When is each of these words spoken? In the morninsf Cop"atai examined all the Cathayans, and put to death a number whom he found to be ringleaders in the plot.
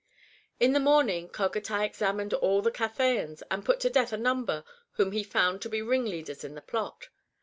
In 0.59 0.73
the 0.73 0.79
morninsf 0.79 1.31
Cop"atai 1.31 1.85
examined 1.85 2.33
all 2.33 2.63
the 2.63 2.71
Cathayans, 2.71 3.43
and 3.51 3.63
put 3.63 3.79
to 3.81 3.89
death 3.91 4.11
a 4.11 4.17
number 4.17 4.63
whom 4.93 5.11
he 5.11 5.21
found 5.23 5.61
to 5.61 5.69
be 5.69 5.83
ringleaders 5.83 6.43
in 6.43 6.55
the 6.55 6.61
plot. 6.63 7.09